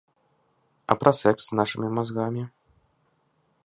[0.93, 2.43] А пра сэкс з нашымі мазгамі.